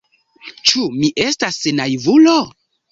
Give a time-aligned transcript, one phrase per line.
[0.71, 2.39] Ĉu mi estas naivulo?